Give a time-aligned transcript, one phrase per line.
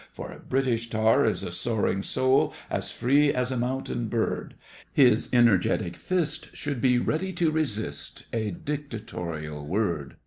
[0.11, 4.55] For a British tar is a soaring soul As free as a mountain bird!
[4.91, 10.15] His energetic fist should be ready to resist A dictatorial word!